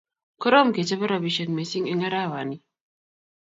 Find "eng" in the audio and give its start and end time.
1.93-2.03